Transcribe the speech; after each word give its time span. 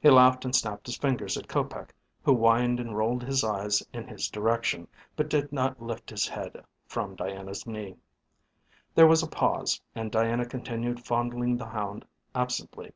He 0.00 0.08
laughed 0.08 0.46
and 0.46 0.56
snapped 0.56 0.86
his 0.86 0.96
fingers 0.96 1.36
at 1.36 1.46
Kopec, 1.46 1.92
who 2.22 2.34
whined 2.34 2.80
and 2.80 2.96
rolled 2.96 3.22
his 3.22 3.44
eyes 3.44 3.82
in 3.92 4.08
his 4.08 4.26
direction, 4.28 4.88
but 5.16 5.28
did 5.28 5.52
not 5.52 5.82
lift 5.82 6.08
his 6.08 6.26
head 6.26 6.64
from 6.86 7.14
Diana's 7.14 7.66
knee. 7.66 7.96
There 8.94 9.06
was 9.06 9.22
a 9.22 9.28
pause, 9.28 9.78
and 9.94 10.10
Diana 10.10 10.46
continued 10.46 11.04
fondling 11.04 11.58
the 11.58 11.66
hound 11.66 12.06
absently. 12.34 12.94